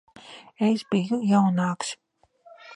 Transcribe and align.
Es 0.67 0.85
biju 0.95 1.21
jaunāks. 1.33 1.95